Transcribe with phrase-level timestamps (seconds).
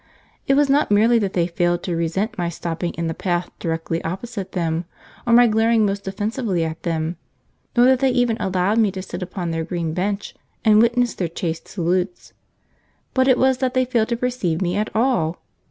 [0.47, 4.03] It was not merely that they failed to resent my stopping in the path directly
[4.03, 4.85] opposite them,
[5.27, 7.17] or my glaring most offensively at them,
[7.77, 10.33] nor that they even allowed me to sit upon their green bench
[10.65, 12.33] and witness their chaste salutes,
[13.13, 15.39] but it was that they did fail to perceive me at all!